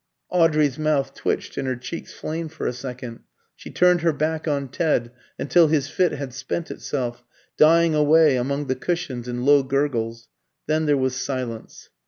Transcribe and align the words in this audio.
Audrey's 0.31 0.79
mouth 0.79 1.13
twitched 1.13 1.57
and 1.57 1.67
her 1.67 1.75
cheeks 1.75 2.11
flamed 2.11 2.51
for 2.51 2.65
a 2.65 2.73
second. 2.73 3.19
She 3.55 3.69
turned 3.69 4.01
her 4.01 4.11
back 4.11 4.47
on 4.47 4.67
Ted, 4.69 5.11
until 5.37 5.67
his 5.67 5.89
fit 5.89 6.13
had 6.13 6.33
spent 6.33 6.71
itself, 6.71 7.23
dying 7.55 7.93
away 7.93 8.35
among 8.35 8.65
the 8.65 8.73
cushions 8.73 9.27
in 9.27 9.45
low 9.45 9.61
gurgles. 9.61 10.27
Then 10.65 10.87
there 10.87 10.97
was 10.97 11.15
silence. 11.15 11.89